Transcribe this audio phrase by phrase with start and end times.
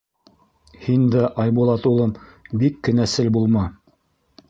[0.85, 2.17] Һин дә, Айбулат улым,
[2.65, 3.69] бик кенәсел булма.